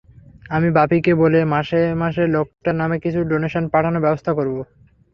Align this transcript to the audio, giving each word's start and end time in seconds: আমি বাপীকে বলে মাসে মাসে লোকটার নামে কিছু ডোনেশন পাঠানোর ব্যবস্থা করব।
আমি 0.49 0.69
বাপীকে 0.77 1.13
বলে 1.21 1.39
মাসে 1.53 1.81
মাসে 2.01 2.23
লোকটার 2.35 2.75
নামে 2.81 2.97
কিছু 3.03 3.19
ডোনেশন 3.29 3.63
পাঠানোর 3.73 4.03
ব্যবস্থা 4.05 4.31
করব। 4.37 4.55